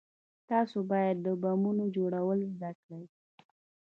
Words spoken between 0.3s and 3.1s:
تاسې بايد د بمونو جوړول زده كئ.